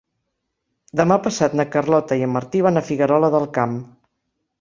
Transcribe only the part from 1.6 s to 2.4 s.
Carlota i en